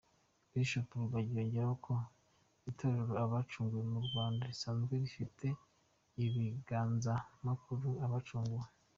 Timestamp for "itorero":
2.69-3.13